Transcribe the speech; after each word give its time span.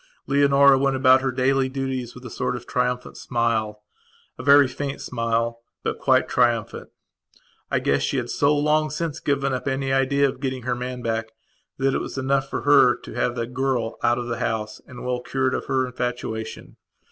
Leonora 0.25 0.79
went 0.79 0.95
about 0.95 1.21
her 1.21 1.31
daily 1.31 1.69
duties 1.69 2.15
with 2.15 2.25
a 2.25 2.29
sort 2.31 2.55
of 2.55 2.65
triumphant 2.65 3.15
smilea 3.17 3.75
very 4.39 4.67
faint 4.67 4.99
smile, 4.99 5.59
but 5.83 5.99
quite 5.99 6.27
triumphant. 6.27 6.89
I 7.69 7.77
guess 7.77 8.01
she 8.01 8.17
had 8.17 8.31
so 8.31 8.57
long 8.57 8.89
since 8.89 9.19
given 9.19 9.53
up 9.53 9.67
any 9.67 9.93
idea 9.93 10.27
of 10.27 10.39
getting 10.39 10.63
her 10.63 10.73
man 10.73 11.03
back 11.03 11.33
that 11.77 11.93
it 11.93 11.99
was 11.99 12.17
enough 12.17 12.49
for 12.49 12.61
her 12.63 12.95
to 12.97 13.13
have 13.13 13.35
got 13.35 13.41
the 13.41 13.45
girl 13.45 13.97
out 14.01 14.17
of 14.17 14.25
the 14.25 14.39
house 14.39 14.81
and 14.87 15.05
well 15.05 15.21
cured 15.21 15.53
of 15.53 15.65
her 15.65 15.85
infatuation. 15.85 16.77